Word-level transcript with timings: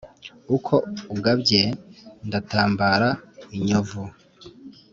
uko 0.55 0.73
ugabye 1.15 1.61
ndatambana 2.27 3.09
inyovu. 3.55 4.01